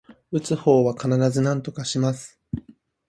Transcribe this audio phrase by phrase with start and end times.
[0.31, 2.39] 打つ方は必ずなんとかします